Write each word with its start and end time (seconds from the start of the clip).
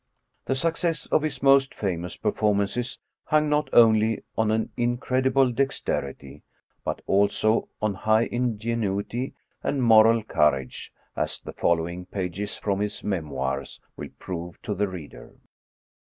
The 0.45 0.55
success 0.55 1.05
of 1.05 1.21
his 1.21 1.43
moat 1.43 1.75
famous 1.75 2.17
performances 2.17 2.97
hung 3.25 3.49
not 3.49 3.69
only 3.71 4.23
on 4.35 4.49
an 4.49 4.71
incredible 4.75 5.51
dex« 5.51 5.79
terity, 5.79 6.41
but 6.83 7.03
also 7.05 7.69
on 7.83 7.93
high 7.93 8.23
ingenuity 8.23 9.35
and 9.61 9.83
moral 9.83 10.23
courage, 10.23 10.91
as 11.15 11.39
the 11.39 11.53
following 11.53 12.07
pages 12.07 12.57
from 12.57 12.79
his 12.79 13.01
•* 13.01 13.03
Memoirs" 13.03 13.79
will 13.95 14.09
prove 14.17 14.59
to 14.63 14.73
the 14.73 14.87
reader. 14.87 15.35